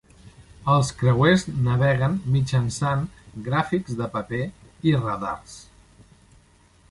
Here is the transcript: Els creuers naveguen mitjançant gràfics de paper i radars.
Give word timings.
Els 0.75 0.87
creuers 1.01 1.43
naveguen 1.67 2.15
mitjançant 2.37 3.05
gràfics 3.49 3.99
de 3.99 4.07
paper 4.15 4.41
i 4.91 4.95
radars. 5.03 5.59